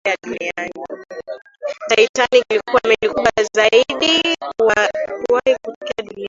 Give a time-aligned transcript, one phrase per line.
[1.89, 6.19] titanic ilikuwa meli kubwa zaidi kuwahi kutokea duniani